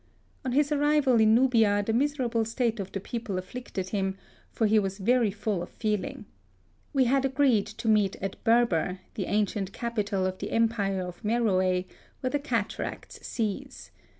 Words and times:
On 0.43 0.53
his 0.53 0.71
arrival 0.71 1.19
in 1.21 1.35
Nubia 1.35 1.83
the 1.85 1.93
miserable 1.93 2.43
state 2.43 2.79
of 2.79 2.91
the 2.91 2.99
people 2.99 3.37
afflicted 3.37 3.89
him, 3.89 4.17
for 4.51 4.65
he 4.65 4.79
was 4.79 4.97
very 4.97 5.29
full 5.29 5.61
of 5.61 5.69
feeling. 5.69 6.25
We 6.91 7.03
had 7.05 7.23
agreed 7.23 7.67
to 7.67 7.87
meet 7.87 8.15
at 8.15 8.43
Berber, 8.43 9.01
the 9.13 9.25
ancient 9.27 9.73
capital 9.73 10.25
of 10.25 10.39
the 10.39 10.49
empire 10.53 11.05
of 11.05 11.23
Meroe, 11.23 11.83
where 12.21 12.31
the 12.31 12.39
cataracts 12.39 13.23
cease. 13.27 13.91